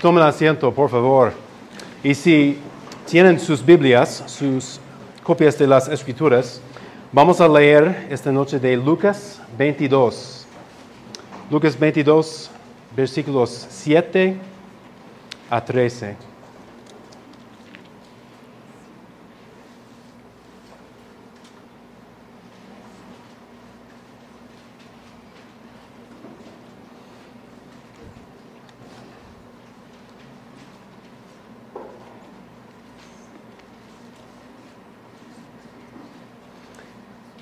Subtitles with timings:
[0.00, 1.32] Tomen asiento, por favor.
[2.04, 2.58] Y si
[3.06, 4.78] tienen sus Biblias, sus
[5.22, 6.60] copias de las Escrituras,
[7.12, 10.46] vamos a leer esta noche de Lucas 22.
[11.50, 12.50] Lucas 22,
[12.94, 14.36] versículos 7
[15.48, 16.35] a 13.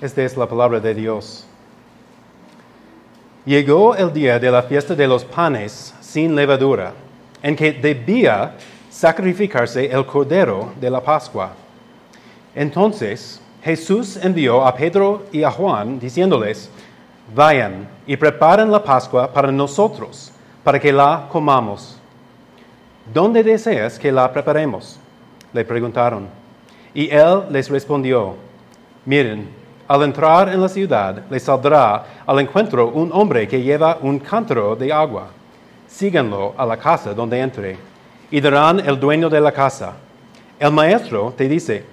[0.05, 1.47] Esta es la palabra de Dios.
[3.43, 6.93] Llegó el día de la fiesta de los panes sin levadura,
[7.41, 8.53] en que debía
[8.91, 11.53] sacrificarse el cordero de la Pascua.
[12.53, 16.69] Entonces Jesús envió a Pedro y a Juan diciéndoles,
[17.33, 20.31] vayan y preparen la Pascua para nosotros,
[20.63, 21.97] para que la comamos.
[23.11, 24.99] ¿Dónde deseas que la preparemos?
[25.51, 26.27] Le preguntaron.
[26.93, 28.35] Y él les respondió,
[29.03, 34.19] miren, al entrar en la ciudad, le saldrá al encuentro un hombre que lleva un
[34.19, 35.27] cántaro de agua.
[35.87, 37.77] Síganlo a la casa donde entre
[38.31, 39.93] y dirán el dueño de la casa.
[40.59, 41.85] El maestro te dice,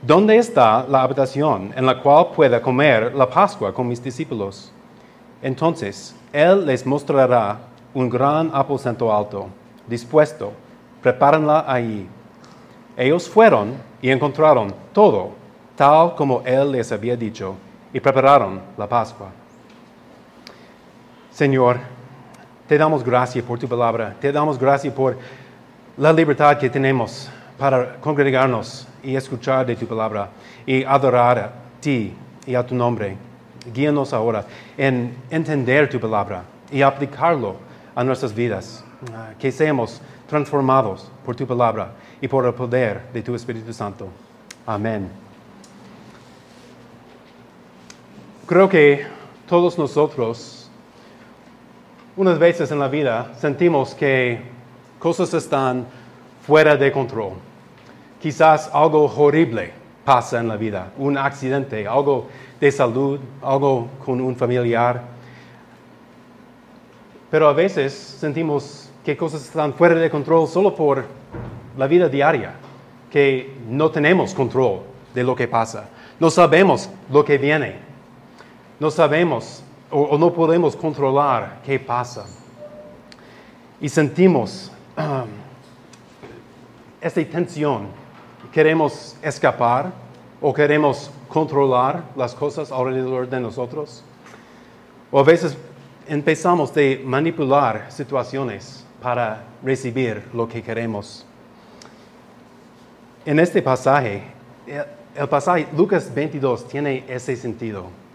[0.00, 4.72] ¿dónde está la habitación en la cual pueda comer la Pascua con mis discípulos?
[5.42, 7.58] Entonces, él les mostrará
[7.92, 9.48] un gran aposento alto,
[9.86, 10.52] dispuesto,
[11.02, 12.08] prepárenla ahí.
[12.96, 15.45] Ellos fueron y encontraron todo
[15.76, 17.56] tal como Él les había dicho,
[17.92, 19.28] y prepararon la Pascua.
[21.30, 21.78] Señor,
[22.66, 25.16] te damos gracias por tu palabra, te damos gracias por
[25.96, 30.28] la libertad que tenemos para congregarnos y escuchar de tu palabra
[30.66, 32.12] y adorar a ti
[32.46, 33.16] y a tu nombre.
[33.72, 34.44] Guíanos ahora
[34.76, 37.56] en entender tu palabra y aplicarlo
[37.94, 38.84] a nuestras vidas.
[39.14, 44.08] Ah, que seamos transformados por tu palabra y por el poder de tu Espíritu Santo.
[44.66, 45.25] Amén.
[48.46, 49.04] Creo que
[49.48, 50.70] todos nosotros,
[52.16, 54.40] unas veces en la vida, sentimos que
[55.00, 55.84] cosas están
[56.46, 57.32] fuera de control.
[58.22, 59.72] Quizás algo horrible
[60.04, 62.28] pasa en la vida, un accidente, algo
[62.60, 65.02] de salud, algo con un familiar.
[67.28, 71.04] Pero a veces sentimos que cosas están fuera de control solo por
[71.76, 72.52] la vida diaria,
[73.10, 75.88] que no tenemos control de lo que pasa,
[76.20, 77.85] no sabemos lo que viene
[78.78, 82.26] no sabemos o, no podemos controlar qué pasa.
[83.80, 85.28] Y sentimos um,
[87.00, 87.88] esta tensión.
[88.52, 89.92] Queremos escapar
[90.40, 94.02] o queremos controlar las cosas alrededor de nosotros.
[95.10, 95.56] O a veces
[96.08, 101.24] empezamos de manipular situaciones para recibir lo que queremos.
[103.24, 104.22] En este pasaje,
[105.14, 108.05] el pasaje Lucas 22 tiene ese sentido.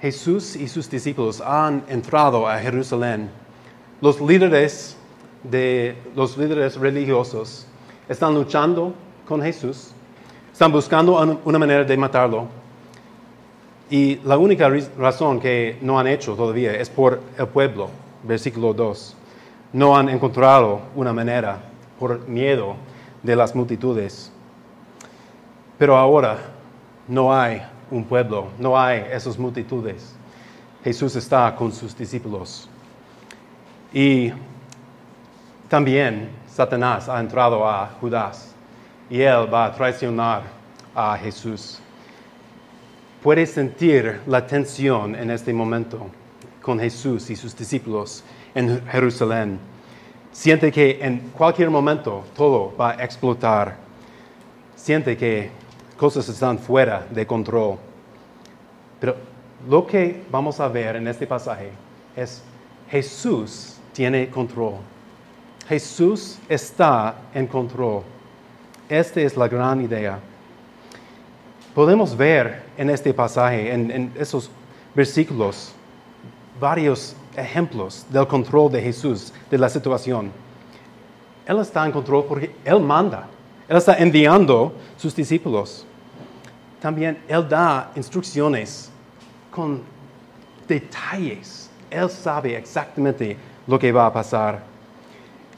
[0.00, 3.30] Jesús y sus discípulos han entrado a Jerusalén.
[4.00, 4.96] Los líderes,
[5.42, 7.66] de, los líderes religiosos
[8.08, 8.94] están luchando
[9.28, 9.92] con Jesús,
[10.50, 12.48] están buscando una manera de matarlo.
[13.90, 17.90] Y la única razón que no han hecho todavía es por el pueblo,
[18.22, 19.16] versículo 2.
[19.74, 21.60] No han encontrado una manera
[21.98, 22.76] por miedo
[23.22, 24.32] de las multitudes.
[25.76, 26.38] Pero ahora
[27.06, 30.14] no hay un pueblo, no hay esas multitudes.
[30.82, 32.68] Jesús está con sus discípulos.
[33.92, 34.32] Y
[35.68, 38.54] también Satanás ha entrado a Judas
[39.08, 40.42] y él va a traicionar
[40.94, 41.80] a Jesús.
[43.22, 46.08] Puedes sentir la tensión en este momento
[46.62, 48.24] con Jesús y sus discípulos
[48.54, 49.58] en Jerusalén.
[50.32, 53.76] Siente que en cualquier momento todo va a explotar.
[54.76, 55.50] Siente que
[56.00, 57.76] cosas están fuera de control.
[58.98, 59.16] Pero
[59.68, 61.68] lo que vamos a ver en este pasaje
[62.16, 62.42] es
[62.88, 64.76] Jesús tiene control.
[65.68, 68.02] Jesús está en control.
[68.88, 70.18] Esta es la gran idea.
[71.74, 74.50] Podemos ver en este pasaje, en, esos
[74.94, 75.72] versículos,
[76.58, 80.32] varios ejemplos del control de Jesús, de la situación.
[81.46, 83.28] Él está en control porque Él manda.
[83.68, 85.86] Él está enviando sus discípulos
[86.80, 88.90] también Él da instrucciones
[89.50, 89.82] con
[90.66, 91.70] detalles.
[91.90, 93.36] Él sabe exactamente
[93.66, 94.62] lo que va a pasar.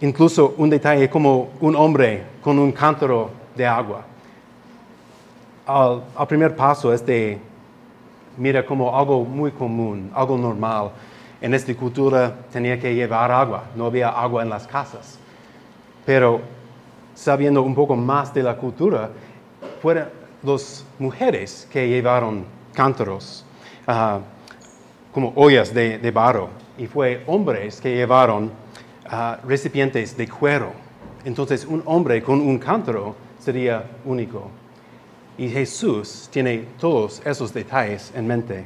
[0.01, 4.03] Incluso un detalle como un hombre con un cántaro de agua.
[5.65, 7.39] Al, primer paso es de,
[8.37, 10.91] mira como algo muy común, algo normal.
[11.41, 15.19] en esta cultura tenía que llevar agua, no había agua en las casas.
[16.05, 16.41] Pero
[17.15, 19.11] sabiendo un poco más de la cultura,
[19.81, 22.45] fueron las mujeres que llevaron
[22.75, 23.45] cántaros,
[23.87, 24.21] ah,
[25.13, 26.49] como ollas de, barro,
[26.79, 28.51] y fue hombres que llevaron
[29.09, 30.73] ah, recipientes de cuero.
[31.25, 34.51] Entonces un hombre con un cántaro sería único.
[35.39, 38.65] Y Jesús tiene todos esos detalles en mente.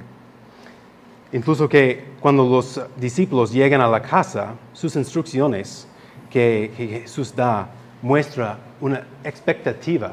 [1.33, 5.87] Incluso que cuando los discípulos llegan a la casa, sus instrucciones
[6.31, 7.69] que, Jesús da
[8.03, 10.13] muestra una expectativa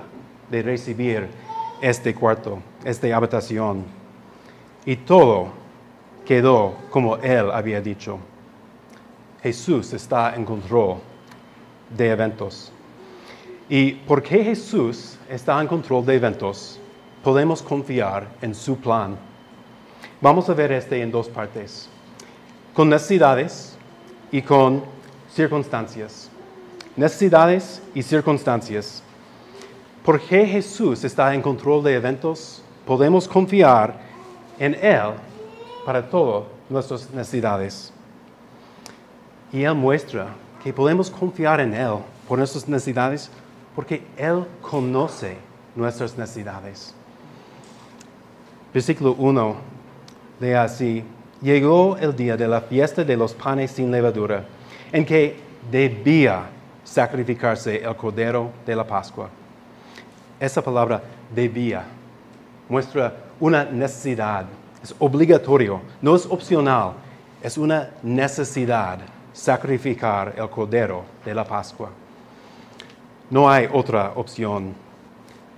[0.49, 1.27] de recibir
[1.83, 3.83] este cuarto, esta habitación.
[4.85, 5.49] Y todo
[6.25, 8.19] quedó como Él había dicho.
[9.41, 10.99] Jesús está en control
[11.89, 12.71] de eventos.
[13.67, 16.79] Y porque Jesús está en control de eventos,
[17.21, 19.17] podemos confiar en su plan.
[20.21, 21.89] Vamos a ver este en dos partes,
[22.73, 23.75] con necesidades
[24.31, 24.83] y con
[25.29, 26.29] circunstancias.
[26.95, 29.03] Necesidades y circunstancias.
[30.03, 33.97] Porque Jesús está en control de eventos, podemos confiar
[34.59, 35.13] en Él
[35.85, 37.93] para todas nuestras necesidades.
[39.51, 40.27] Y Él muestra
[40.61, 41.95] que podemos confiar en Él
[42.27, 43.29] por nuestras necesidades
[43.75, 45.37] porque Él conoce
[45.75, 46.93] nuestras necesidades.
[48.73, 49.55] Versículo 1
[50.39, 51.03] lee así,
[51.41, 54.45] llegó el día de la fiesta de los panes sin levadura,
[54.91, 55.37] en que
[55.71, 56.49] debía
[56.83, 59.29] sacrificarse el cordero de la Pascua.
[60.43, 61.01] Esa palabra
[61.33, 61.85] debía
[62.67, 64.45] muestra una necesidad,
[64.83, 66.95] es obligatorio, no es opcional,
[67.41, 68.99] es una necesidad
[69.31, 71.91] sacrificar el cordero de la Pascua.
[73.29, 74.73] No hay otra opción.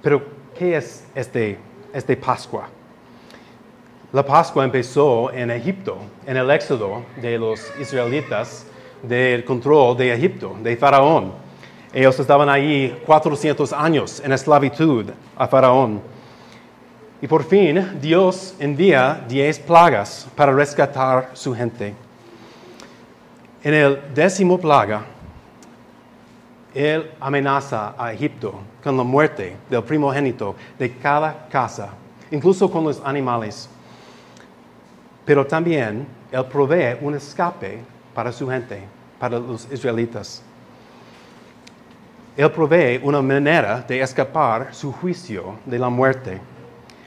[0.04, 0.22] Pero,
[0.56, 1.58] ¿qué es este,
[1.92, 2.70] este Pascua?
[4.14, 5.98] La Pascua empezó en Egipto,
[6.28, 8.68] en el éxodo de los israelitas
[9.02, 11.45] del control de Egipto, de Faraón.
[11.96, 15.06] Ellos estaban ahí 400 años en esclavitud
[15.38, 16.02] a Faraón.
[17.22, 21.96] Y por fin Dios envía 10 plagas para rescatar su gente.
[23.64, 25.06] En el décimo plaga,
[26.74, 31.92] él amenaza a Egipto con la muerte del primogénito de cada casa,
[32.30, 33.70] incluso con los animales.
[35.24, 37.82] Pero también Él provee un escape
[38.14, 38.84] para su gente,
[39.18, 40.44] para los israelitas.
[42.38, 46.40] Él provee una manera de escapar su juicio de la muerte.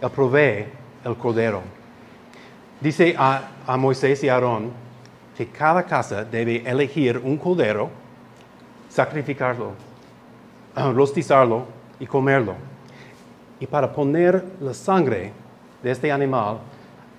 [0.01, 0.67] Él provee
[1.05, 1.63] el cordero.
[2.81, 4.71] Dice a, a Moisés y Aarón
[5.37, 7.91] que cada casa debe elegir un cordero
[8.89, 9.73] sacrificarlo,
[10.75, 11.67] ah, rostizarlo
[12.01, 12.55] y comerlo.
[13.61, 15.33] Y para poner la sangre
[15.83, 16.59] de este animal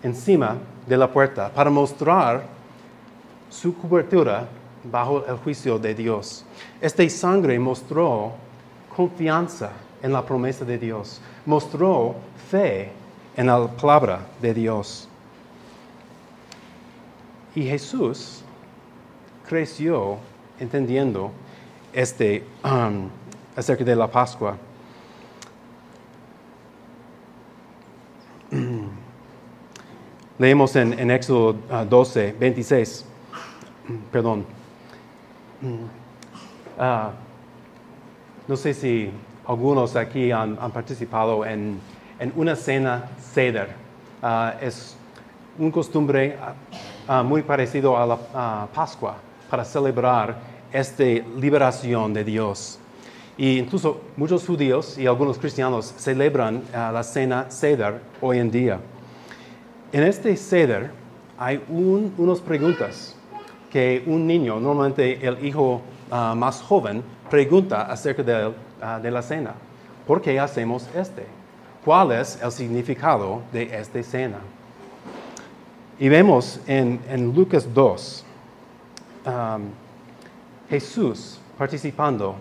[0.02, 0.58] encima
[0.88, 2.44] de la puerta, para mostrar
[3.50, 4.48] su cobertura
[4.84, 6.46] bajo el juicio de Dios.
[6.82, 8.34] Esta sangre mostró
[8.96, 9.72] confianza
[10.02, 12.16] en la promesa de Dios, mostró
[12.50, 12.92] fe
[13.36, 15.08] en la palabra de Dios.
[17.56, 18.42] Y Jesús
[19.48, 20.18] creció
[20.60, 21.32] entendiendo
[21.94, 23.10] este, um,
[23.56, 24.58] acerca de la Pascua.
[30.38, 31.54] Leemos en, Éxodo
[31.90, 33.06] 12, uh, 26,
[34.12, 34.59] perdón.
[35.62, 37.10] Uh,
[38.48, 39.12] no sé si
[39.46, 41.80] algunos aquí han, participado en,
[42.36, 43.70] una cena ceder.
[44.22, 44.96] Uh, es
[45.58, 46.38] un costumbre
[47.26, 49.18] muy parecido a la Pascua
[49.50, 50.38] para celebrar
[50.72, 52.80] esta liberación de Dios.
[53.38, 58.80] Y incluso muchos judíos y algunos cristianos celebran la cena Seder hoy en día.
[59.92, 60.92] En este Seder
[61.38, 63.16] hay unas preguntas
[63.70, 69.22] que un niño, normalmente el hijo uh, más joven, pregunta acerca de, uh, de, la
[69.22, 69.54] cena.
[70.08, 71.26] ¿Por qué hacemos este?
[71.86, 74.40] ¿Cuál es el significado de esta cena?
[76.00, 78.26] Y vemos en, en Lucas 2,
[79.26, 79.64] um,
[80.70, 82.36] Jesús participando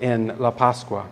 [0.00, 1.04] en la Pascua.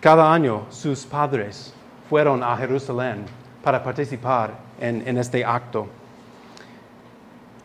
[0.00, 1.74] Cada año sus padres
[2.08, 3.24] fueron a Jerusalén
[3.62, 5.86] para participar en, este acto.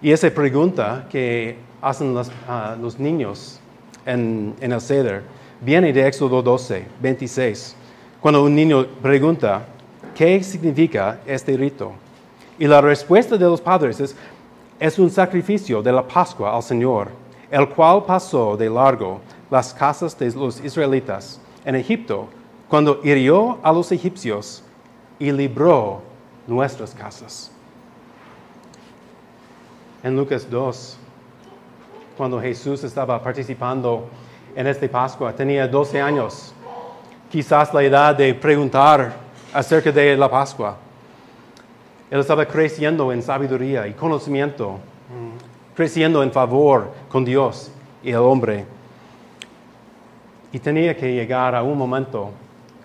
[0.02, 3.60] Y esa pregunta que hacen los, ah, niños
[4.06, 5.24] en, el Ceder
[5.62, 7.76] viene de Éxodo 12, 26,
[8.22, 9.66] cuando un niño pregunta,
[10.14, 11.94] ¿qué significa este rito?
[12.60, 14.16] Y la respuesta de los padres es,
[14.80, 17.10] es un sacrificio de la Pascua al Señor,
[17.50, 22.28] el cual pasó de largo las casas de los israelitas en Egipto
[22.68, 24.64] cuando hirió a los egipcios
[25.20, 26.02] y libró
[26.48, 27.52] nuestras casas.
[30.04, 30.98] En Lucas 2,
[32.18, 34.08] cuando Jesús estaba participando
[34.56, 36.54] en esta Pascua, tenía 12 años,
[37.30, 39.14] quizás la edad de preguntar
[39.54, 40.78] acerca de la Pascua.
[42.10, 44.78] Él estaba creciendo en sabiduría y conocimiento,
[45.76, 47.72] creciendo en favor con Dios
[48.04, 48.66] y el hombre.
[50.52, 52.32] Y tenía que llegar a un momento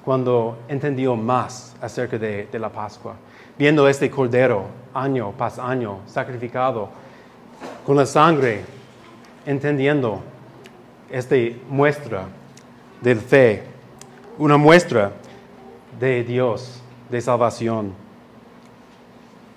[0.04, 3.14] cuando entendió más acerca de, de la Pascua,
[3.60, 6.88] viendo este cordero año tras año sacrificado
[7.84, 8.62] con la sangre,
[9.44, 10.22] entendiendo
[11.10, 11.36] esta
[11.68, 12.24] muestra
[13.02, 13.62] de fe,
[14.38, 15.12] una muestra
[16.00, 17.92] de Dios, de salvación.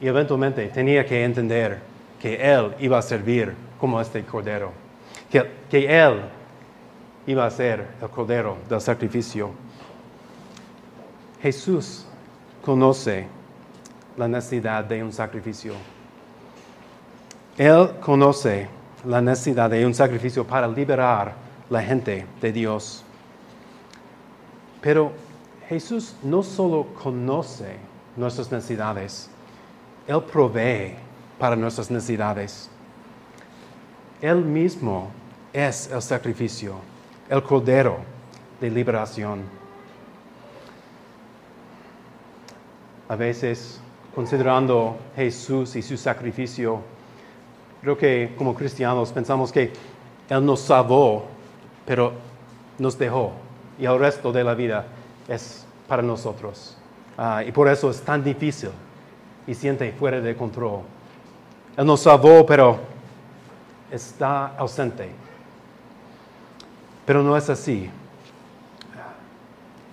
[0.01, 1.79] Y eventualmente tenía que entender
[2.21, 4.73] que Él iba a servir como este cordero,
[5.31, 6.23] que, que Él
[7.25, 9.51] iba a ser el cordero del sacrificio.
[11.41, 12.05] Jesús
[12.65, 13.42] conoce
[14.17, 15.73] la necesidad de un sacrificio.
[17.57, 18.67] Él conoce
[19.05, 21.33] la necesidad de un sacrificio para liberar
[21.69, 23.03] la gente de Dios.
[24.81, 25.11] Pero
[25.67, 27.77] Jesús no solo conoce
[28.15, 29.29] nuestras necesidades,
[30.07, 30.95] Él provee
[31.39, 32.69] para nuestras necesidades.
[34.21, 35.11] Él mismo
[35.51, 36.75] es el sacrificio,
[37.29, 37.97] el cordero
[38.59, 39.43] de liberación.
[43.09, 43.81] A veces,
[44.15, 46.79] considerando Jesús y su sacrificio,
[47.81, 49.71] creo que como cristianos pensamos que
[50.29, 51.25] Él nos salvó,
[51.85, 52.13] pero
[52.79, 53.31] nos dejó
[53.79, 54.85] y el resto de la vida
[55.27, 56.77] es para nosotros.
[57.17, 58.69] Ah, y por eso es tan difícil
[59.45, 60.81] y siente fuera de control.
[61.75, 62.79] Él nos salvó, pero
[63.91, 65.09] está ausente.
[67.05, 67.89] Pero no es así.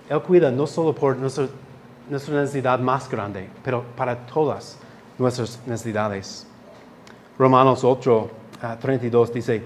[0.09, 1.47] Él cuida no solo por nuestra,
[2.11, 4.77] nuestra necesidad más grande, pero para todas
[5.17, 6.45] nuestras necesidades.
[7.39, 8.29] Romanos 8,
[8.81, 9.63] 32 dice,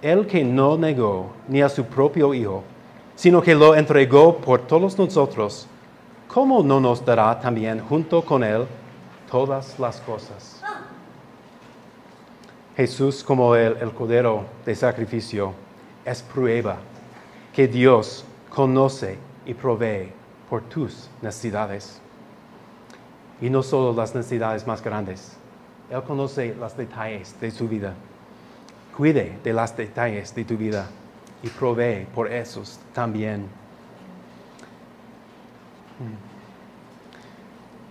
[0.00, 2.64] el que no negó ni a su propio Hijo,
[3.14, 5.66] sino que lo entregó por todos nosotros,
[6.28, 8.64] ¿cómo no nos dará también junto con Él
[9.30, 10.62] todas las cosas?
[12.74, 15.52] Jesús como el, el cordero de sacrificio
[16.06, 16.78] es prueba
[17.52, 20.19] que Dios conoce y provee
[20.50, 22.00] por tus necesidades.
[23.40, 25.36] Y no solo las necesidades más grandes.
[25.88, 27.94] Él conoce los detalles de su vida.
[28.94, 30.88] Cuide de los detalles de tu vida
[31.42, 33.46] y provee por esos también.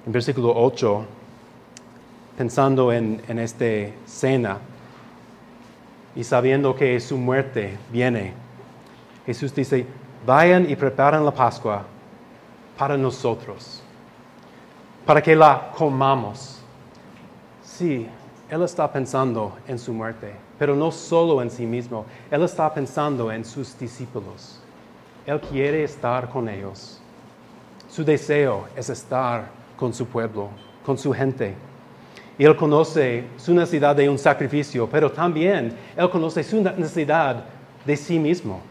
[0.06, 1.06] En versículo 8,
[2.38, 3.66] pensando en, en esta
[4.06, 4.58] cena
[6.16, 8.34] y sabiendo que su muerte viene,
[9.26, 9.86] Jesús dice,
[10.26, 11.86] vayan y preparen la Pascua
[12.80, 13.82] para nosotros,
[15.06, 16.62] para que la comamos.
[17.62, 18.08] Sí,
[18.50, 23.30] Él está pensando en su muerte, pero no solo en sí mismo, Él está pensando
[23.34, 24.62] en sus discípulos.
[25.26, 27.02] Él quiere estar con ellos.
[27.90, 30.48] Su deseo es estar con su pueblo,
[30.86, 31.56] con su gente.
[32.38, 37.44] Y Él conoce su necesidad de un sacrificio, pero también Él conoce su necesidad
[37.86, 38.62] de sí mismo.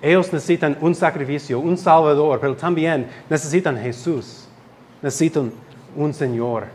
[0.00, 4.46] Ellos necesitan un sacrificio, un Salvador, pero también necesitan Jesús,
[5.02, 5.52] necesitan
[5.96, 6.66] un Señor.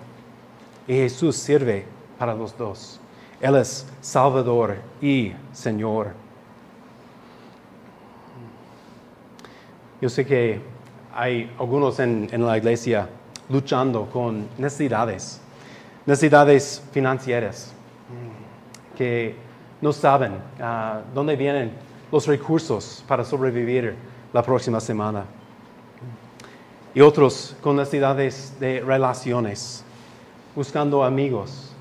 [0.87, 1.85] Y Jesús sirve
[2.17, 2.99] para los dos.
[3.39, 6.11] Él es Salvador y Señor.
[10.01, 10.59] Yo sé que
[11.15, 13.07] hay algunos en, en la iglesia
[13.49, 15.39] luchando con necesidades,
[16.05, 17.73] necesidades financieras,
[18.97, 19.35] que
[19.81, 21.71] no saben ah, dónde vienen
[22.13, 23.95] los recursos para sobrevivir
[24.31, 25.25] la próxima semana.
[26.93, 29.83] Y otros con necesidades de relaciones,
[30.55, 31.71] buscando amigos,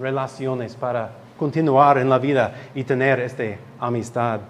[0.00, 3.44] relaciones para continuar en la vida y tener esta
[3.78, 4.40] amistad.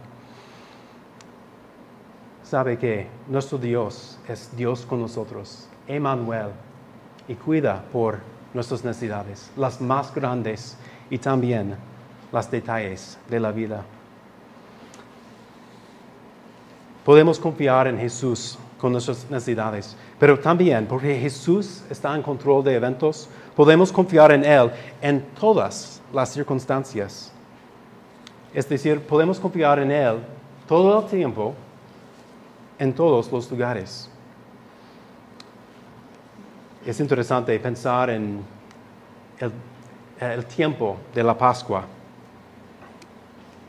[2.42, 6.52] Sabe que nuestro Dios es Dios con nosotros, Emmanuel,
[7.28, 8.18] y cuida por
[8.54, 10.78] nuestras necesidades, las más grandes
[11.10, 11.76] y también
[12.32, 13.84] las detalles de la vida.
[17.04, 22.74] Podemos confiar en Jesús con nuestras necesidades, pero también porque Jesús está en control de
[22.74, 27.32] eventos, podemos confiar en Él en todas las circunstancias.
[28.54, 30.18] Es decir, podemos confiar en Él
[30.68, 31.54] todo el tiempo,
[32.78, 34.08] en todos los lugares.
[36.84, 38.42] Es interesante pensar en
[39.38, 39.52] el,
[40.20, 41.84] el tiempo de la Pascua,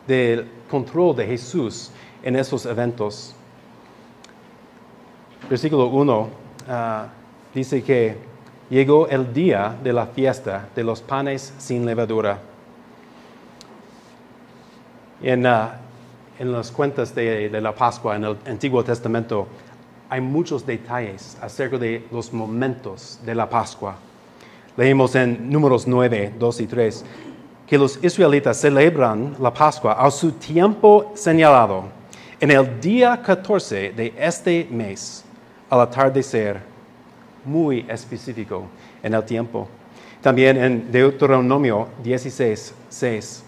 [0.07, 1.91] del control de Jesús
[2.23, 3.35] en esos eventos.
[5.49, 6.29] Versículo 1
[7.53, 8.17] dice que
[8.69, 12.39] llegó el día de la fiesta de los panes sin levadura.
[15.21, 15.77] En, ah,
[16.39, 19.47] en las cuentas de, de la Pascua en el Antiguo Testamento
[20.09, 23.95] hay muchos detalles acerca de los momentos de la Pascua.
[24.75, 27.05] Leemos en números 9, 2 y 3
[27.67, 31.85] que los israelitas celebran la Pascua a su tiempo señalado,
[32.39, 35.23] en el día 14 de este mes,
[35.69, 36.61] al atardecer,
[37.45, 38.67] muy específico
[39.01, 39.67] en el tiempo.
[40.21, 43.43] También en Deuteronomio 16, 6,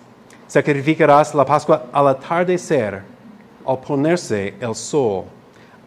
[0.48, 3.01] sacrificarás la Pascua al atardecer,
[3.65, 5.25] al ponerse el sol,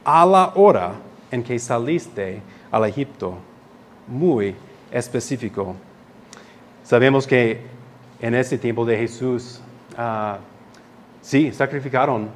[0.05, 0.93] a la hora
[1.31, 2.41] en que saliste
[2.71, 3.35] al Egipto.
[4.07, 4.55] Muy
[4.91, 5.77] específico.
[6.83, 7.61] Sabemos que
[8.21, 9.61] en ese tiempo de Jesús,
[9.97, 10.39] ah,
[11.21, 12.31] sí, sacrificaron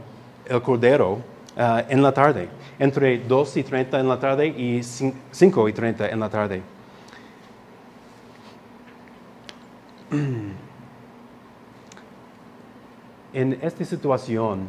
[0.47, 1.19] el cordero
[1.57, 6.09] ah, en la tarde, entre 2 y 30 en la tarde y 5 y 30
[6.09, 6.63] en la tarde.
[13.35, 14.69] En esta situación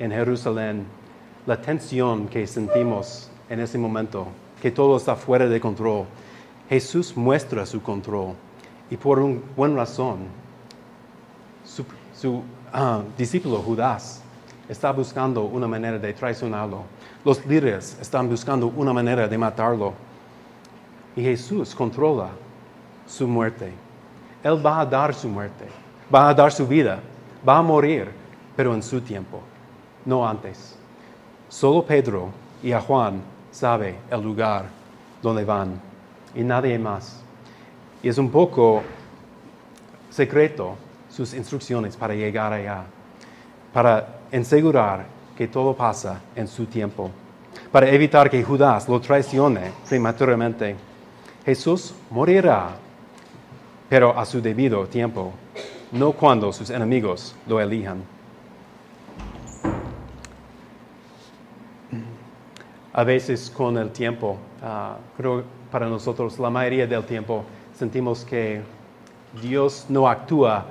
[0.00, 0.84] en Jerusalén,
[1.46, 4.26] la tensión que sentimos en ese momento,
[4.60, 6.06] que todo está fuera de control,
[6.68, 8.34] Jesús muestra su control
[8.90, 10.26] y por una buena razón.
[11.64, 14.22] Su, ah, discípulo Judas
[14.68, 16.82] está buscando una manera de traicionarlo.
[17.24, 19.92] Los líderes están buscando una manera de matarlo.
[21.14, 22.28] Y Jesús controla
[23.06, 23.72] su muerte.
[24.42, 25.66] Él va a dar su muerte,
[26.14, 27.00] va a dar su vida,
[27.46, 28.10] va a morir,
[28.54, 29.40] pero en su tiempo,
[30.04, 30.76] no antes.
[31.48, 32.30] Solo Pedro
[32.62, 34.66] y a Juan sabe el lugar
[35.22, 35.80] donde van
[36.34, 37.22] y nadie más.
[38.02, 38.82] Y es un poco
[40.10, 40.76] secreto
[41.08, 42.84] sus instrucciones para llegar allá,
[43.72, 45.06] para asegurar
[45.36, 47.10] que todo pasa en su tiempo,
[47.70, 50.76] para evitar que Judas lo traicione prematuramente.
[51.44, 52.70] Jesús morirá,
[53.88, 55.32] pero a su debido tiempo,
[55.92, 58.02] no cuando sus enemigos lo elijan.
[62.92, 68.62] A veces con el tiempo, ah, creo para nosotros la mayoría del tiempo sentimos que
[69.42, 70.64] Dios no actúa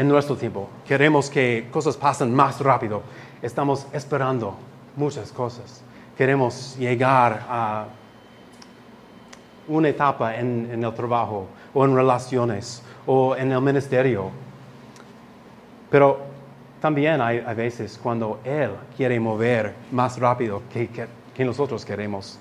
[0.00, 0.66] en nuestro tiempo.
[0.88, 3.02] Queremos que cosas pasen más rápido.
[3.42, 4.54] Estamos esperando
[4.96, 5.82] muchas cosas.
[6.16, 7.84] Queremos llegar a
[9.68, 14.30] una etapa en, el trabajo o en relaciones o en el ministerio.
[15.90, 16.20] Pero
[16.80, 22.38] también hay, veces cuando Él quiere mover más rápido que nosotros queremos.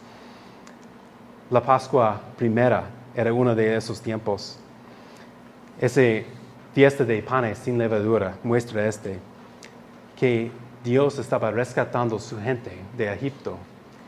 [1.49, 4.57] La Pascua primera era uno de esos tiempos.
[5.81, 6.38] Ese
[6.73, 9.19] fiesta de panes sin levadura muestra este,
[10.17, 10.51] que
[10.83, 13.57] Dios estaba rescatando su gente de Egipto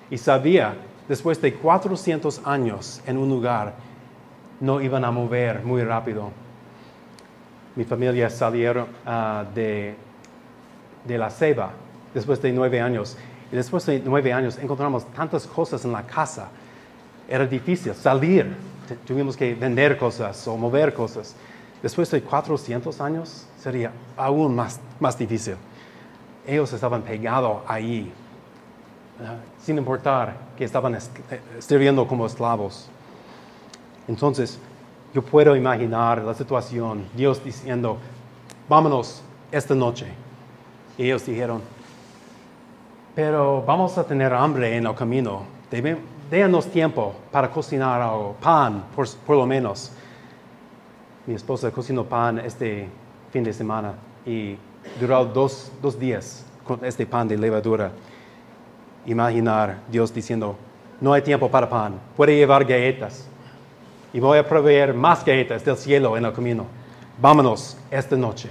[0.10, 0.76] y sabía,
[1.08, 3.74] después de 400 años en un lugar,
[4.60, 6.32] no iban a mover muy rápido.
[7.76, 9.96] Mi familia salieron ah, de,
[11.06, 11.72] de la ceba
[12.14, 13.18] después de nueve años.
[13.52, 16.50] Y después de nueve años encontramos tantas cosas en la casa
[17.32, 18.54] era difícil salir,
[19.08, 21.34] tuvimos que vender cosas o mover cosas.
[21.82, 25.56] Después de 400 años sería aún más, más difícil.
[26.46, 28.12] Ellos estaban pegados ahí,
[29.60, 30.98] sin importar que estaban
[31.60, 32.88] sirviendo como esclavos.
[34.08, 34.60] Entonces,
[35.14, 37.98] yo puedo imaginar la situación, Dios diciendo,
[38.70, 40.08] vámonos esta noche.
[40.98, 41.62] Y ellos dijeron,
[43.16, 45.44] pero vamos a tener hambre en el camino,
[46.30, 49.92] déanos tiempo para cocinar algo, pan, por, lo menos.
[51.26, 52.88] Mi esposa cocinó pan este
[53.32, 53.94] fin de semana
[54.26, 54.56] y
[55.00, 57.92] duró dos, dos días con este pan de levadura.
[59.06, 60.56] Imaginar Dios diciendo,
[61.00, 63.28] no hay tiempo para pan, puede llevar galletas
[64.14, 66.66] y voy a proveer más galletas del cielo en el camino.
[67.20, 68.50] Vámonos esta noche.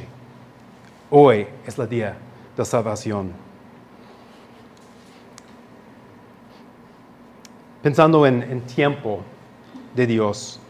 [1.10, 2.16] Hoy es el día
[2.56, 3.50] de salvación.
[7.82, 9.20] pensando en, en tiempo
[9.94, 10.60] de Dios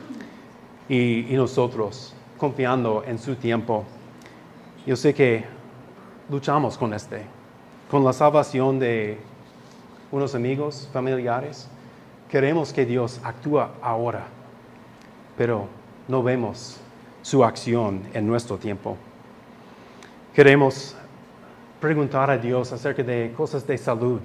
[0.91, 3.85] y, nosotros confiando en su tiempo.
[4.85, 5.45] Yo sé que
[6.29, 7.23] luchamos con este,
[7.89, 9.19] con la salvación de
[10.11, 11.69] unos amigos, familiares.
[12.29, 14.27] Queremos que Dios actúe ahora,
[15.39, 15.69] pero
[16.09, 16.81] no vemos
[17.23, 18.97] su acción en nuestro tiempo.
[20.35, 20.97] Queremos
[21.81, 24.21] preguntar a Dios acerca de cosas de salud,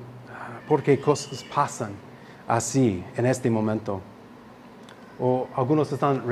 [0.68, 1.92] porque cosas pasan
[2.48, 4.02] así en este momento.
[5.20, 6.24] O algunos están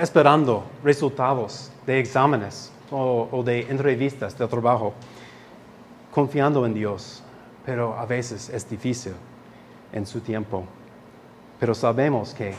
[0.00, 4.92] esperando resultados de exámenes o, de entrevistas de trabajo,
[6.12, 7.22] confiando en Dios,
[7.64, 9.14] pero a veces es difícil
[9.92, 10.64] en su tiempo.
[11.58, 12.54] Pero sabemos que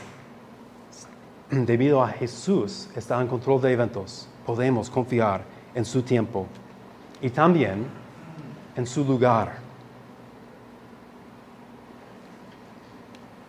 [1.50, 5.42] debido a Jesús está en control de eventos, podemos confiar
[5.74, 6.46] en su tiempo
[7.20, 7.86] y también
[8.74, 9.58] en su lugar.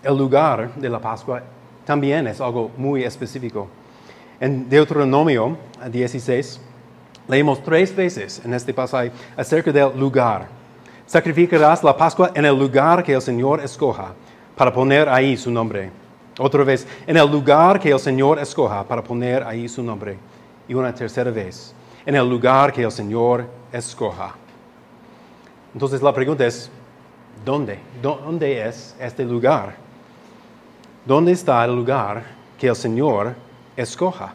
[0.03, 1.41] El lugar de la Pascua
[1.87, 3.69] también es algo muy específico.
[4.41, 5.57] En Deuteronomio
[5.89, 6.59] 16
[7.29, 10.47] leemos tres veces en este pasaje acerca del lugar.
[11.05, 14.13] Sacrificarás la Pascua en el lugar que el Señor escoja
[14.57, 15.89] para poner ahí su nombre.
[16.37, 20.17] Otra vez, en el lugar que el Señor escoja para poner ahí su nombre.
[20.67, 21.73] Y una tercera vez,
[22.05, 24.35] en el lugar que el Señor escoja.
[25.73, 26.69] Entonces la pregunta es,
[27.45, 27.79] ¿dónde?
[28.01, 29.86] ¿Dónde es este lugar?
[31.07, 32.21] ¿Dónde está el lugar
[32.59, 33.33] que el Señor
[33.77, 34.33] escoja?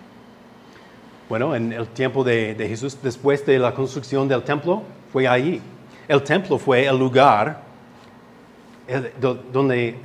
[1.29, 4.83] Bueno, en el tiempo de, Jesús, después de la construcción del templo,
[5.13, 5.61] fue allí.
[6.09, 7.61] El templo fue el lugar
[9.53, 9.99] donde,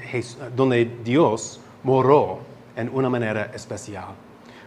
[0.54, 2.40] donde Dios moró
[2.76, 4.08] en una manera especial.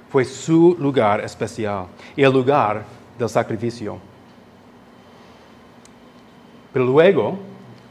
[0.09, 1.85] Fue su lugar especial
[2.17, 2.83] y el lugar
[3.19, 3.99] del sacrificio.
[6.73, 7.39] Pero luego,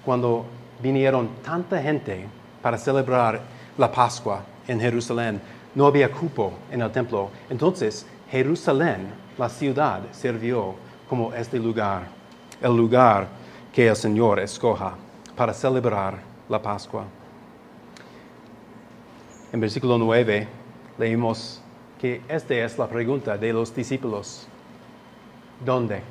[0.03, 0.45] cuando
[0.81, 2.25] vinieron tanta gente
[2.59, 5.41] para celebrar la Pascua en Jerusalén,
[5.73, 7.29] no había cupo en el templo.
[7.49, 10.75] Entonces, Jerusalén, la ciudad, sirvió
[11.07, 12.09] como este lugar,
[12.61, 13.29] el lugar
[13.73, 14.95] que el Señor escoja
[15.33, 17.05] para celebrar la Pascua.
[19.53, 20.47] En versículo 9
[20.97, 21.61] leímos
[22.01, 24.45] que esta es la pregunta de los discípulos.
[25.65, 26.01] ¿Dónde?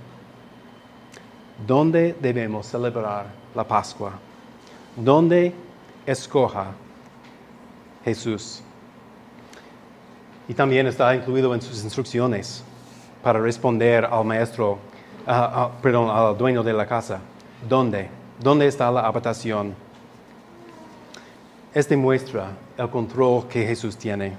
[1.66, 4.12] ¿Dónde debemos celebrar la Pascua?
[4.96, 5.52] ¿Dónde
[6.06, 6.72] escoja
[8.08, 8.62] Jesús?
[10.48, 12.64] Y también está incluido en sus instrucciones
[13.22, 14.78] para responder al maestro,
[15.82, 17.20] perdón, al dueño de la casa.
[17.68, 18.08] ¿Dónde?
[18.40, 19.74] ¿Dónde está la habitación?
[21.74, 24.36] Este muestra el control que Jesús tiene.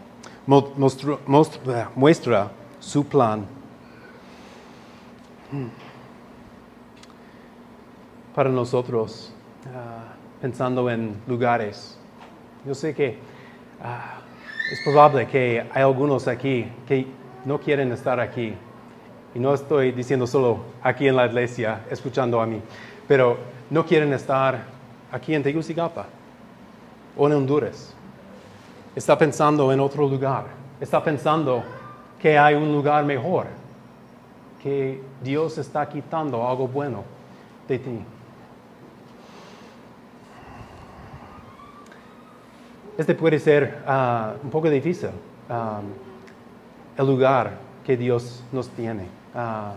[1.96, 3.46] muestra su plan.
[8.34, 9.32] Para nosotros,
[9.68, 11.98] ah, pensando en lugares,
[12.66, 13.18] yo sé que
[14.72, 17.08] es probable que hay algunos aquí que
[17.46, 18.54] no quieren estar aquí.
[19.34, 22.62] Y no estoy diciendo solo aquí en la iglesia, escuchando a mí,
[23.08, 23.38] pero
[23.70, 24.64] no quieren estar
[25.12, 26.06] aquí en Tegucigalpa
[27.16, 27.94] o en Honduras.
[28.96, 30.46] Está pensando en otro lugar.
[30.82, 31.64] Está pensando
[32.20, 33.48] que hay un lugar mejor,
[34.62, 37.04] que Dios está quitando algo bueno
[37.68, 38.00] de ti.
[43.00, 45.12] Este puede ser ah, un poco difícil,
[45.50, 45.80] ah,
[46.98, 49.74] el lugar que Dios nos tiene, ah,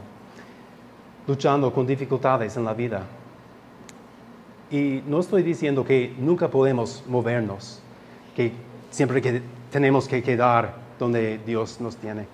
[1.29, 3.05] luchando con dificultades en la vida.
[4.73, 7.81] Y no estoy diciendo que nunca podemos movernos,
[8.35, 8.51] que
[8.91, 12.27] siempre que tenemos que quedar donde Dios nos tiene.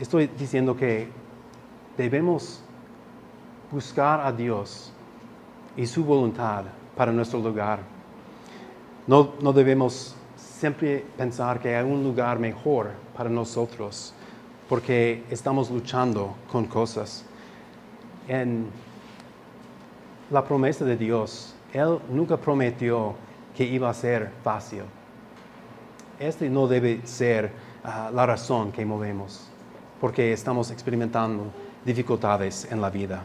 [0.00, 1.06] estoy diciendo que
[1.98, 2.62] debemos
[3.70, 4.90] buscar a Dios
[5.76, 6.64] y su voluntad
[6.96, 7.97] para nuestro lugar.
[9.08, 14.12] No, debemos siempre pensar que hay un lugar mejor para nosotros,
[14.68, 17.24] porque estamos luchando con cosas.
[18.28, 18.66] En
[20.30, 23.14] la promesa de Dios, Él nunca prometió
[23.56, 24.82] que iba a ser fácil.
[26.20, 27.50] Este no debe ser
[27.84, 29.48] ah, la razón que movemos,
[30.02, 31.44] porque estamos experimentando
[31.82, 33.24] dificultades en la vida.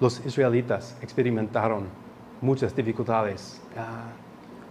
[0.00, 2.04] Los israelitas experimentaron
[2.46, 4.04] muchas dificultades ah,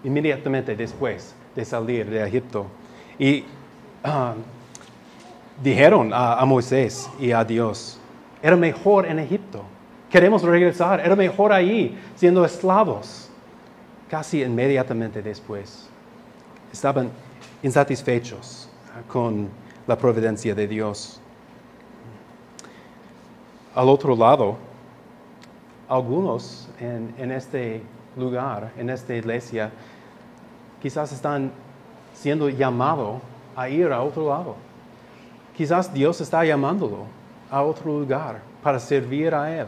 [0.04, 2.66] inmediatamente después de salir de Egipto
[3.20, 3.44] y
[4.04, 4.34] ah,
[5.62, 8.00] dijeron a Moisés y a Dios,
[8.46, 9.64] era mejor en Egipto.
[10.08, 11.00] Queremos regresar.
[11.00, 13.28] Era mejor ahí, siendo esclavos.
[14.08, 15.90] Casi inmediatamente después.
[16.72, 17.10] Estaban
[17.64, 18.70] insatisfechos
[19.08, 19.50] con
[19.88, 21.20] la providencia de Dios.
[23.74, 24.58] Al otro lado,
[25.88, 27.82] algunos en, este
[28.16, 29.72] lugar, en esta iglesia,
[30.82, 31.52] quizás están
[32.14, 33.22] siendo llamados
[33.56, 34.56] a ir a otro lado.
[35.56, 37.06] Quizás Dios está llamándolo
[37.50, 39.68] a otro lugar para servir a Él.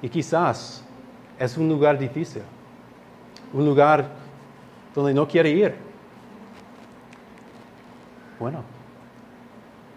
[0.00, 0.84] Y quizás
[1.38, 2.42] es un lugar difícil,
[3.52, 4.08] un lugar
[4.94, 5.74] donde no quiere ir.
[8.38, 8.62] Bueno,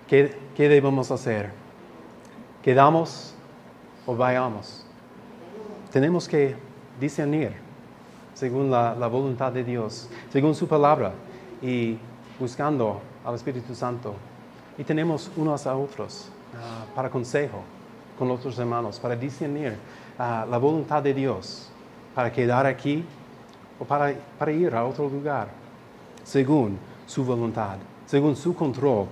[0.07, 1.51] ¿qué, debemos hacer?
[2.61, 3.35] ¿Quedamos
[4.05, 4.85] o vayamos?
[5.91, 6.55] Tenemos que
[6.99, 7.53] discernir
[8.33, 11.13] según la, voluntad de Dios, según su palabra
[11.61, 11.97] y
[12.39, 14.13] buscando al Espíritu Santo
[14.77, 17.63] y tenemos unos a otros ah, para consejo
[18.19, 19.77] con otros hermanos para discernir
[20.19, 21.69] ah, la voluntad de Dios,
[22.13, 23.03] para quedar aquí
[23.79, 25.47] o para, para ir a otro lugar,
[26.23, 29.07] según su voluntad, según su control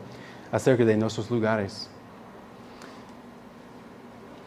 [0.52, 1.90] acerca de nuestros lugares.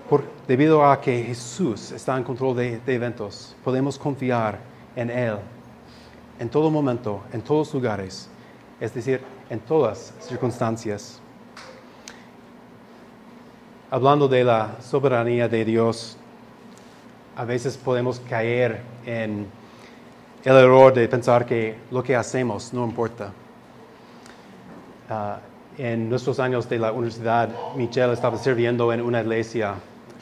[0.09, 4.59] Por, debido a que Jesús está en control de, de eventos, podemos confiar
[4.95, 5.39] en Él
[6.39, 8.29] en todo momento, en todos lugares,
[8.81, 11.21] es decir, en todas circunstancias.
[13.91, 16.17] Hablando de la soberanía de Dios,
[17.37, 19.47] a veces podemos caer en
[20.45, 23.33] el error de pensar que lo que hacemos no importa.
[25.09, 25.39] Ah,
[25.79, 29.75] en nuestros años de la universidad, Michelle estaba sirviendo en una iglesia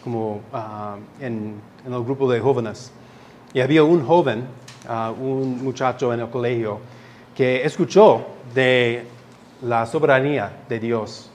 [0.05, 2.93] como ah, en, el grupo de jóvenes.
[3.55, 4.45] Y había un joven,
[4.87, 6.79] ah, un muchacho en el colegio,
[7.35, 9.05] que escuchó de
[9.62, 11.31] la soberanía de Dios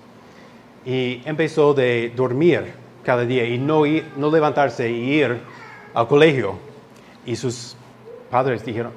[0.86, 5.42] y empezó de dormir cada día y no, ir, no levantarse y ir
[5.94, 6.54] al colegio.
[7.26, 7.76] Y sus
[8.30, 8.92] padres dijeron,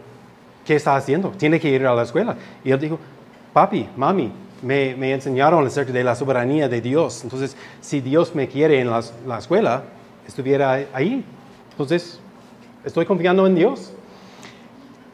[0.65, 1.31] ¿qué está haciendo?
[1.31, 2.37] Tiene que ir a la escuela.
[2.63, 2.99] Y él dijo,
[3.53, 4.31] papi, mami,
[4.63, 7.23] me, me enseñaron acerca de la soberanía de Dios.
[7.25, 9.85] Entonces, si Dios me quiere en la, la escuela,
[10.27, 11.25] estuviera ahí.
[11.73, 12.21] Entonces,
[12.85, 13.93] estoy confiando en Dios.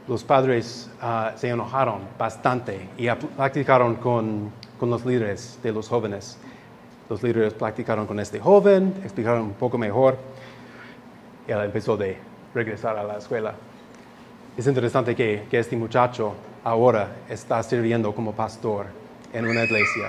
[0.07, 6.39] Los padres uh, se enojaron bastante y practicaron con, los líderes de los jóvenes.
[7.11, 10.17] Los líderes platicaron con este joven, explicaron un poco mejor.
[11.47, 12.19] Y él empezó de
[12.55, 13.55] regresar a la escuela.
[14.57, 16.35] Es interesante que, que este muchacho
[16.65, 18.87] ahora está sirviendo como pastor
[19.33, 20.09] en una iglesia,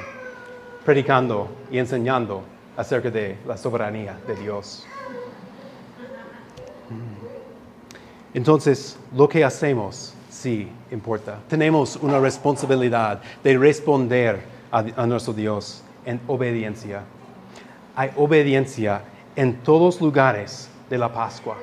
[0.85, 2.43] predicando y enseñando
[2.77, 4.85] acerca de la soberanía de Dios.
[8.33, 11.39] Entonces, lo que hacemos sí importa.
[11.49, 17.01] Tenemos una responsabilidad de responder a, a nuestro Dios en obediencia.
[17.95, 19.01] Hay obediencia
[19.35, 21.57] en todos lugares de la Pascua.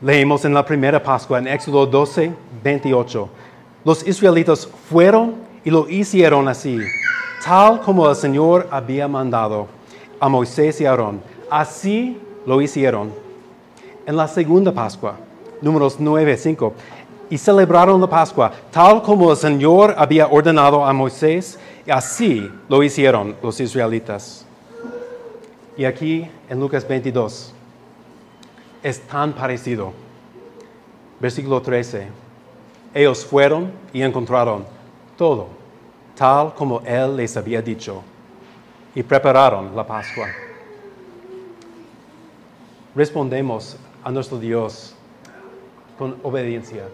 [0.00, 3.28] Leemos en la primera Pascua, en Éxodo 12, 28.
[3.84, 6.78] Los israelitas fueron y lo hicieron así,
[7.44, 9.66] tal como el Señor había mandado
[10.20, 11.20] a Moisés y Aarón.
[11.50, 13.12] Así lo hicieron.
[14.06, 15.16] En la segunda Pascua,
[15.60, 16.72] números 9, 5,
[17.30, 22.80] y celebraron la Pascua, tal como el Señor había ordenado a Moisés, y así lo
[22.84, 24.46] hicieron los israelitas.
[25.76, 27.52] Y aquí en Lucas 22
[28.84, 29.92] es tan parecido.
[31.18, 32.06] Versículo 13.
[32.94, 34.75] Ellos fueron y encontraron
[35.16, 35.48] todo,
[36.14, 38.02] tal como Él les había dicho,
[38.94, 40.28] y prepararon la Pascua.
[42.94, 44.94] Respondemos a nuestro Dios
[45.98, 46.84] con obediencia.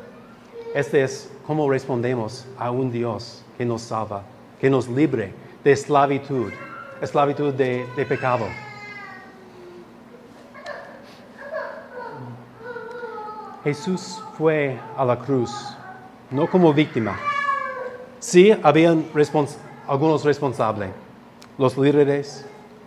[0.75, 4.23] Este es como respondemos a un Dios que nos salva,
[4.61, 5.33] que nos libre
[5.63, 6.51] de esclavitud,
[7.01, 8.47] esclavitud de, de pecado.
[13.63, 15.77] Jesús fue a la cruz
[16.33, 17.17] no como víctima.
[18.23, 19.05] Sí, habían
[19.89, 20.91] algunos responsables,
[21.59, 22.47] los líderes,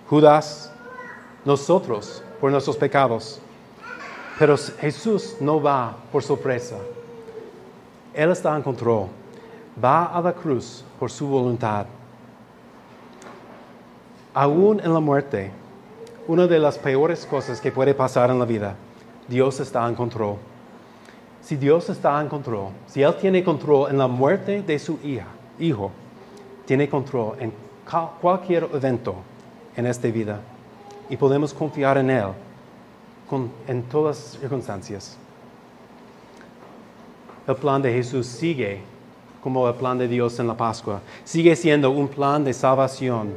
[0.10, 0.72] Judas,
[1.44, 3.42] nosotros por nuestros pecados.
[4.40, 6.78] Pero Jesús no va por sorpresa.
[8.14, 9.08] Él está en control.
[9.84, 11.86] Va a la cruz por su voluntad.
[14.34, 15.52] Aún en la muerte,
[16.30, 18.78] una de las peores cosas que puede pasar en la vida,
[19.28, 20.38] Dios está en control.
[21.46, 25.28] Si Dios está en control, si Él tiene control en la muerte de su hija,
[25.60, 25.92] hijo,
[26.66, 27.54] tiene control en
[28.20, 29.14] cualquier evento
[29.78, 30.40] en esta vida
[31.08, 32.30] y podemos confiar en Él
[33.68, 35.20] en todas circunstancias.
[37.48, 38.82] El plan de Jesús sigue
[39.44, 41.00] como el plan de Dios en la Pascua.
[41.24, 43.36] Sigue siendo un plan de salvación.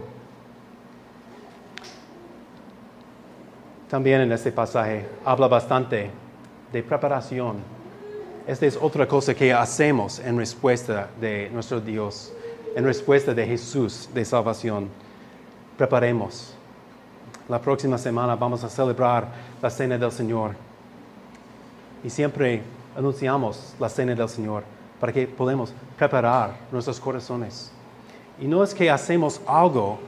[3.91, 6.11] También en este pasaje habla bastante
[6.73, 7.78] de preparación.
[8.49, 12.33] Esta es otra cosa que hacemos en respuesta de nuestro Dios,
[12.75, 14.89] en respuesta de Jesús de salvación.
[15.77, 16.55] Preparemos
[17.47, 19.29] la próxima semana vamos a celebrar
[19.61, 20.53] la Cena del Señor.
[22.03, 22.63] Y siempre
[22.97, 24.63] anunciamos la Cena del Señor
[24.99, 27.71] para que podamos preparar nuestros corazones.
[28.41, 29.99] Y no es que hacemos algo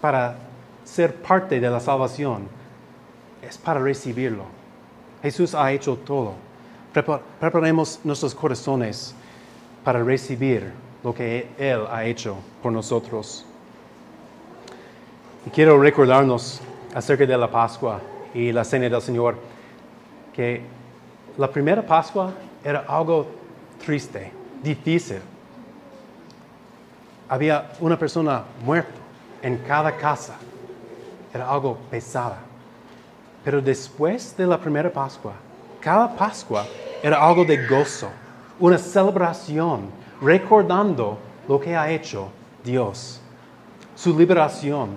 [0.00, 0.36] para
[0.82, 2.48] ser parte de la salvación,
[3.40, 4.46] es para recibirlo.
[5.22, 6.49] Jesús ha hecho todo.
[6.92, 9.14] Preparemos nuestros corazones
[9.84, 10.72] para recibir
[11.02, 13.44] lo que Él ha hecho por nosotros.
[15.46, 16.60] Y quiero recordarnos
[16.94, 18.00] acerca de la Pascua
[18.34, 19.36] y la Cena del Señor,
[20.34, 20.62] que
[21.38, 22.32] la primera Pascua
[22.64, 23.26] era algo
[23.84, 25.20] triste, difícil.
[27.28, 28.90] Había una persona muerta
[29.42, 30.36] en cada casa.
[31.32, 32.40] era algo pesada.
[33.44, 35.32] Pero después de la primera Pascua,
[35.80, 36.66] cada Pascua
[37.02, 38.10] era algo de gozo,
[38.58, 39.90] una celebración,
[40.20, 42.28] recordando lo que ha hecho
[42.62, 43.20] Dios,
[43.94, 44.90] su liberación,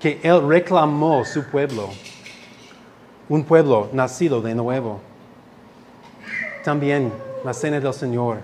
[0.00, 1.88] que Él reclamó su pueblo,
[3.28, 5.00] un pueblo nacido de nuevo.
[6.64, 7.12] También
[7.44, 8.38] la cena del Señor.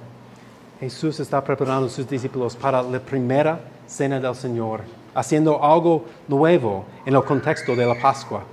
[0.78, 4.82] Jesús está preparando a sus discípulos para la primera cena del Señor,
[5.14, 8.44] haciendo algo nuevo en el contexto de la Pascua.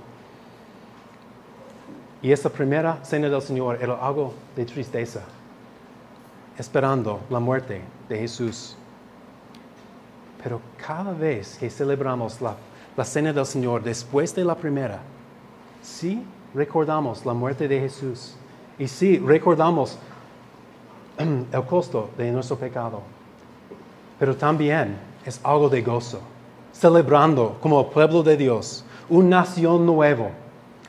[2.20, 5.20] Y esa primera cena del Señor era algo de tristeza,
[6.58, 8.76] esperando la muerte de Jesús.
[10.42, 12.56] Pero cada vez que celebramos la,
[12.96, 14.98] la cena del Señor después de la primera,
[15.80, 18.34] sí recordamos la muerte de Jesús
[18.80, 19.96] y sí recordamos
[21.18, 23.00] el costo de nuestro pecado.
[24.18, 26.20] Pero también es algo de gozo,
[26.72, 30.32] celebrando como pueblo de Dios, una nación nuevo,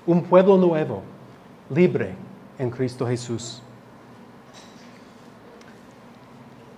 [0.07, 1.03] un pueblo nuevo
[1.69, 2.15] libre
[2.57, 3.61] en Cristo Jesús.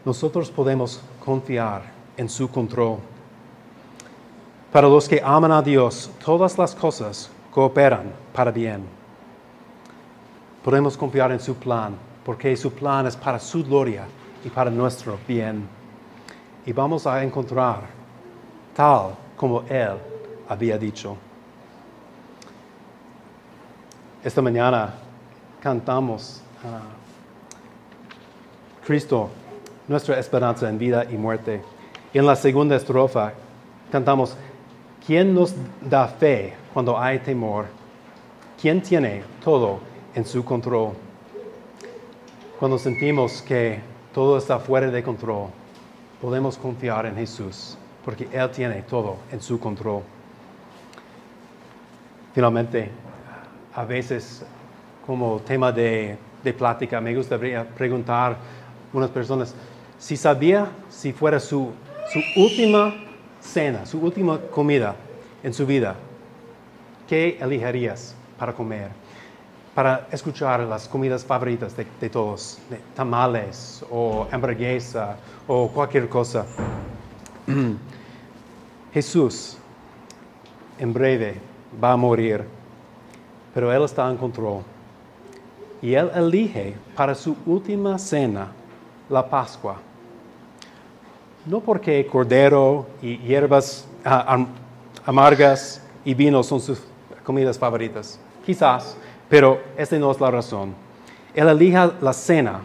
[0.03, 1.83] Nosotros podemos confiar
[2.17, 2.97] en su control.
[4.71, 8.83] Para los que aman a Dios, todas las cosas cooperan para bien.
[10.63, 14.05] Podemos confiar en su plan, porque su plan es para su gloria
[14.43, 15.67] y para nuestro bien.
[16.65, 17.81] Y vamos a encontrar
[18.75, 19.97] tal como Él
[20.47, 21.17] había dicho.
[24.23, 24.93] Esta mañana
[25.63, 26.81] cantamos ah,
[28.85, 29.29] Cristo,
[29.87, 31.63] nuestra esperanza en vida y muerte.
[32.13, 33.33] Y en la segunda estrofa
[33.91, 34.37] cantamos,
[35.03, 37.65] ¿quién nos da fe cuando hay temor?
[38.61, 39.79] ¿Quién tiene todo
[40.13, 40.91] en su control?
[42.59, 43.79] Cuando sentimos que
[44.13, 45.47] todo está fuera de control,
[46.21, 50.03] podemos confiar en Jesús, porque Él tiene todo en su control.
[52.35, 52.91] Finalmente,
[53.75, 54.43] a veces
[55.05, 56.17] como tema de,
[56.57, 58.37] plática, me gustaría preguntar a
[58.97, 59.53] unas personas
[59.99, 61.71] si sabía si fuera su,
[62.35, 62.93] última
[63.39, 64.95] cena, su última comida
[65.43, 65.95] en su vida,
[67.07, 68.89] ¿qué elegirías para comer?
[69.75, 72.59] Para escuchar las comidas favoritas de, de todos,
[72.95, 75.15] tamales o hamburguesa
[75.47, 76.45] o cualquier cosa.
[78.93, 79.57] Jesús
[80.79, 81.35] en breve
[81.81, 82.60] va a morir
[83.53, 84.61] pero Él está en control.
[85.81, 88.51] Y Él elige para su última cena
[89.09, 89.77] la Pascua.
[91.45, 94.45] No porque cordero y hierbas ah,
[95.05, 96.81] amargas y vino son sus
[97.23, 98.95] comidas favoritas, quizás,
[99.29, 100.73] pero esta no es la razón.
[101.33, 102.61] Él elige la cena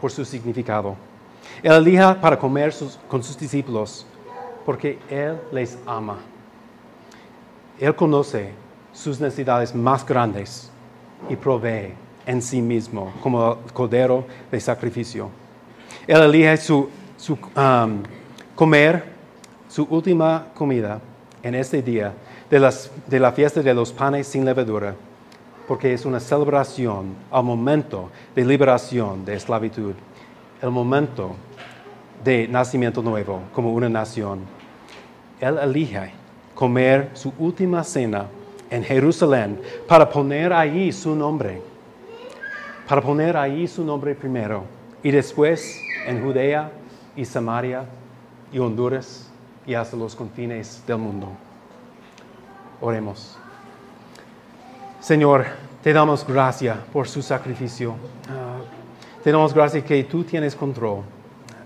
[0.00, 0.96] por su significado.
[1.62, 2.74] Él elige para comer
[3.08, 4.06] con sus discípulos
[4.64, 6.18] porque Él les ama.
[7.78, 8.52] Él conoce
[9.00, 10.70] sus necesidades más grandes
[11.28, 11.94] y provee
[12.26, 15.30] en sí mismo como cordero de sacrificio.
[16.06, 16.90] Él elige su,
[17.56, 18.02] um,
[18.54, 19.04] comer
[19.68, 21.00] su última comida
[21.42, 22.12] en este día
[22.50, 22.74] de,
[23.06, 24.94] de la fiesta de los panes sin levadura,
[25.66, 29.94] porque es una celebración al momento de liberación de esclavitud,
[30.60, 31.36] el momento
[32.22, 34.40] de nacimiento nuevo como una nación.
[35.40, 36.12] Él elige
[36.54, 38.26] comer su última cena
[38.70, 41.60] en Jerusalén para poner ahí su nombre,
[42.88, 44.64] para poner ahí su nombre primero
[45.02, 46.70] y después en Judea
[47.16, 47.84] y Samaria
[48.52, 49.28] y Honduras
[49.66, 51.28] y hasta los confines del mundo.
[52.80, 53.36] Oremos.
[55.00, 55.46] Señor,
[55.82, 57.94] te damos gracias por su sacrificio.
[58.28, 58.60] Ah,
[59.22, 61.02] te damos gracias que tú tienes control.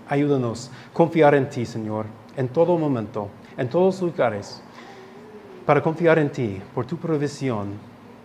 [0.07, 2.05] Ayúdanos a confiar en ti, Señor,
[2.37, 4.61] en todo momento, en todos lugares
[5.65, 7.73] para confiar en ti por tu provisión,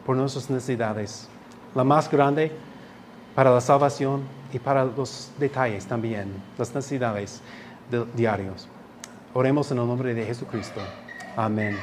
[0.05, 1.29] por nuestras necesidades,
[1.74, 2.53] la más grande
[3.35, 4.22] para la salvación
[4.53, 7.40] y para los detalles también, las necesidades
[8.15, 8.69] diarios.
[9.33, 10.81] Oremos en el nombre de Jesucristo.
[11.37, 11.77] Amén.